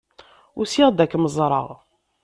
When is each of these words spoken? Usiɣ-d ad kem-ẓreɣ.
Usiɣ-d 0.59 0.97
ad 1.03 1.09
kem-ẓreɣ. 1.11 1.67